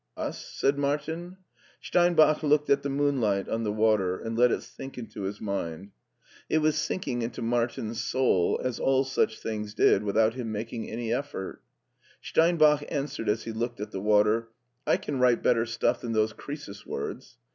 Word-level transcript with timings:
"Us?'' 0.17 0.43
said 0.59 0.79
Martin. 0.79 1.37
Steinbach 1.79 2.41
looked 2.41 2.71
at 2.71 2.81
the 2.81 2.89
moonlight 2.89 3.47
on 3.47 3.63
the 3.63 3.71
water, 3.71 4.17
and 4.17 4.35
let 4.35 4.49
it 4.51 4.63
sink 4.63 4.97
into 4.97 5.21
his 5.21 5.39
mind. 5.39 5.91
It 6.49 6.57
was 6.57 6.75
sinking 6.75 7.21
into 7.21 7.43
Martin's 7.43 8.03
soul, 8.03 8.59
as 8.63 8.79
all 8.79 9.03
such 9.03 9.37
things 9.39 9.75
did 9.75 10.01
without 10.01 10.33
him 10.33 10.51
making 10.51 10.89
any 10.89 11.13
effort. 11.13 11.61
Steinbach 12.19 12.83
answered 12.89 13.29
as 13.29 13.43
he 13.43 13.51
looked 13.51 13.79
at 13.79 13.91
the 13.91 14.01
water," 14.01 14.47
I 14.87 14.97
can 14.97 15.19
write 15.19 15.43
better 15.43 15.67
stuff 15.67 16.01
than 16.01 16.13
those 16.13 16.33
Croesus 16.33 16.83
words." 16.83 17.37